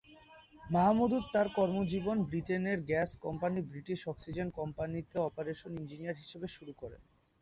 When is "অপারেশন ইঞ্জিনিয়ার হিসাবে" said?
5.21-6.47